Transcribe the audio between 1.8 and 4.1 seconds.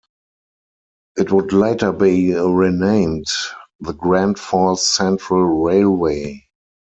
be renamed the